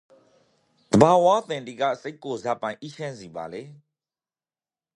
[0.91, 3.63] သဘာဝအသံတိကစိတ်ကိုဇာပိုင်အီးချမ်းစီပါလေ